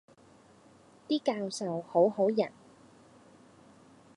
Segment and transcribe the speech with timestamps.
[1.07, 2.51] 啲教授好好人